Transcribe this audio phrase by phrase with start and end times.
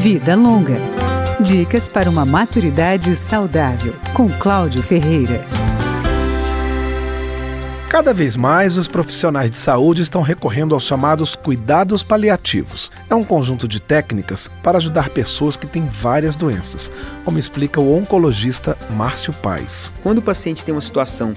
[0.00, 0.76] Vida Longa.
[1.44, 5.44] Dicas para uma maturidade saudável, com Cláudio Ferreira.
[7.90, 12.90] Cada vez mais, os profissionais de saúde estão recorrendo aos chamados cuidados paliativos.
[13.10, 16.90] É um conjunto de técnicas para ajudar pessoas que têm várias doenças,
[17.22, 19.92] como explica o oncologista Márcio Paes.
[20.02, 21.34] Quando o paciente tem uma situação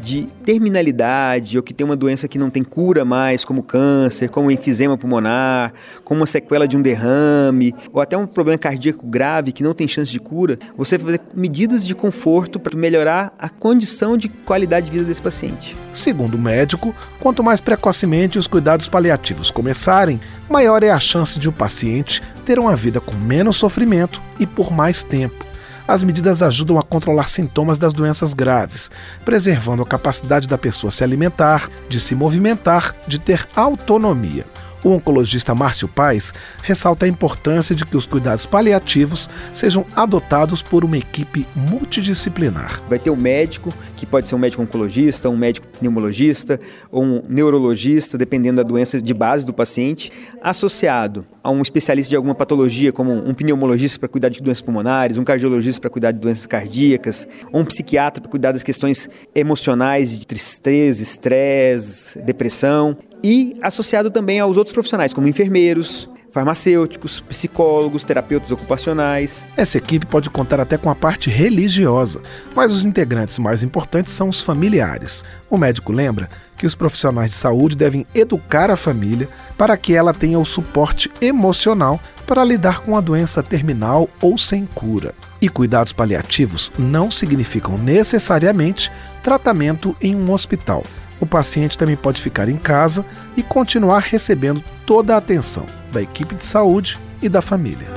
[0.00, 4.50] de terminalidade ou que tem uma doença que não tem cura mais, como câncer, como
[4.50, 5.72] enfisema pulmonar,
[6.04, 9.88] como uma sequela de um derrame, ou até um problema cardíaco grave que não tem
[9.88, 14.86] chance de cura, você vai fazer medidas de conforto para melhorar a condição de qualidade
[14.86, 15.76] de vida desse paciente.
[15.92, 21.48] Segundo o médico, quanto mais precocemente os cuidados paliativos começarem, maior é a chance de
[21.48, 25.45] o paciente ter uma vida com menos sofrimento e por mais tempo.
[25.88, 28.90] As medidas ajudam a controlar sintomas das doenças graves,
[29.24, 34.44] preservando a capacidade da pessoa se alimentar, de se movimentar, de ter autonomia.
[34.84, 40.84] O oncologista Márcio Paes ressalta a importância de que os cuidados paliativos sejam adotados por
[40.84, 42.80] uma equipe multidisciplinar.
[42.88, 46.58] Vai ter um médico, que pode ser um médico oncologista, um médico pneumologista
[46.90, 52.16] ou um neurologista, dependendo da doença de base do paciente, associado a um especialista de
[52.16, 56.18] alguma patologia, como um pneumologista para cuidar de doenças pulmonares, um cardiologista para cuidar de
[56.18, 63.56] doenças cardíacas, ou um psiquiatra para cuidar das questões emocionais de tristeza, estresse, depressão e
[63.60, 69.44] associado também aos outros profissionais, como enfermeiros, farmacêuticos, psicólogos, terapeutas ocupacionais.
[69.56, 72.20] Essa equipe pode contar até com a parte religiosa,
[72.54, 75.24] mas os integrantes mais importantes são os familiares.
[75.50, 80.14] O médico lembra que os profissionais de saúde devem educar a família para que ela
[80.14, 81.98] tenha o suporte emocional
[82.28, 85.12] para lidar com a doença terminal ou sem cura.
[85.42, 90.84] E cuidados paliativos não significam necessariamente tratamento em um hospital
[91.20, 93.04] o paciente também pode ficar em casa
[93.36, 97.88] e continuar recebendo toda a atenção da equipe de saúde e da família.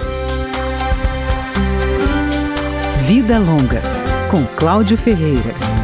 [3.04, 3.82] Vida Longa,
[4.30, 5.79] com Cláudio Ferreira.